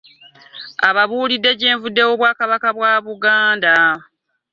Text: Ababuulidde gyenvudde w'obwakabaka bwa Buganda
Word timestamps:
Ababuulidde 0.87 1.51
gyenvudde 1.59 2.01
w'obwakabaka 2.07 2.69
bwa 2.77 2.93
Buganda 3.05 3.67